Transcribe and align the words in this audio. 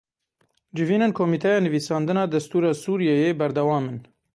Civînên 0.75 1.11
Komîteya 1.19 1.59
Nivîsandina 1.65 2.23
Destûra 2.33 2.71
Sûriyeyê 2.83 3.31
berdewam 3.39 3.85
in. 3.91 3.99